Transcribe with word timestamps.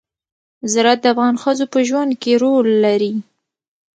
زراعت 0.71 0.99
د 1.03 1.05
افغان 1.13 1.35
ښځو 1.43 1.65
په 1.73 1.79
ژوند 1.87 2.11
کې 2.21 2.31
رول 2.43 2.67
لري. 2.85 3.13